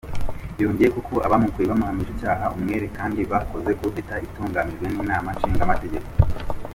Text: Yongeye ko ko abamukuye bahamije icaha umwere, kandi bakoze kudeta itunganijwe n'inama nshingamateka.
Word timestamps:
Yongeye 0.61 0.89
ko 0.95 0.99
ko 1.07 1.15
abamukuye 1.27 1.65
bahamije 1.71 2.11
icaha 2.15 2.45
umwere, 2.55 2.85
kandi 2.97 3.19
bakoze 3.31 3.69
kudeta 3.79 4.15
itunganijwe 4.27 4.85
n'inama 4.89 5.29
nshingamateka. 5.35 5.99